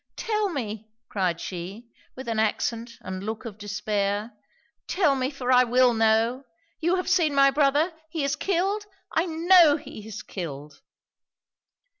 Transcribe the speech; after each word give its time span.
'Tell 0.15 0.49
me,' 0.49 0.89
cried 1.09 1.39
she, 1.39 1.87
with 2.15 2.27
an 2.27 2.39
accent 2.39 2.93
and 3.01 3.23
look 3.23 3.45
of 3.45 3.59
despair 3.59 4.31
'Tell 4.87 5.15
me 5.15 5.29
for 5.29 5.51
I 5.51 5.63
will 5.63 5.93
know! 5.93 6.43
You 6.79 6.95
have 6.95 7.07
seen 7.07 7.35
my 7.35 7.51
brother; 7.51 7.93
he 8.09 8.23
is 8.23 8.35
killed! 8.35 8.87
I 9.15 9.27
know 9.27 9.77
he 9.77 10.07
is 10.07 10.23
killed!' 10.23 10.81